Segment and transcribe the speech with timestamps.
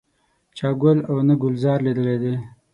[0.57, 2.33] چا ګل او نه ګلزار لیدلی دی.